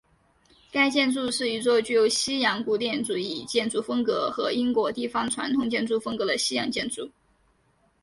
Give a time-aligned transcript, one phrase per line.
[0.71, 7.07] 该建筑是一座具有西洋古典主义建筑风格和英国地方传统建筑风格的西洋建筑。